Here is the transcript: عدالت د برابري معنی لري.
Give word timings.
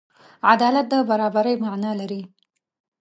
عدالت 0.51 0.85
د 0.91 0.93
برابري 1.09 1.55
معنی 1.63 1.91
لري. 2.01 2.21